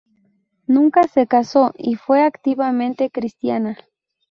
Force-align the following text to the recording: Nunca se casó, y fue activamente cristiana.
Nunca 0.65 1.03
se 1.03 1.27
casó, 1.27 1.75
y 1.77 1.93
fue 1.93 2.23
activamente 2.23 3.11
cristiana. 3.11 3.77